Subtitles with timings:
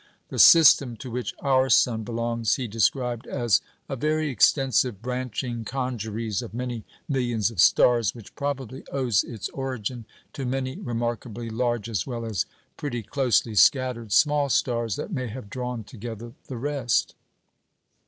[0.29, 6.41] The system to which our sun belongs he described as "a very extensive branching congeries
[6.41, 12.07] of many millions of stars, which probably owes its origin to many remarkably large as
[12.07, 17.13] well as pretty closely scattered small stars, that may have drawn together the rest."